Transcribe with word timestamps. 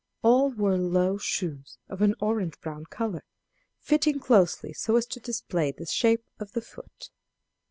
All 0.23 0.49
wore 0.49 0.79
low 0.79 1.19
shoes 1.19 1.77
of 1.87 2.01
an 2.01 2.15
orange 2.19 2.59
brown 2.59 2.85
color, 2.87 3.23
fitting 3.77 4.19
closely 4.19 4.73
so 4.73 4.95
as 4.95 5.05
to 5.05 5.19
display 5.19 5.71
the 5.71 5.85
shape 5.85 6.25
of 6.39 6.53
the 6.53 6.61
foot. 6.61 7.11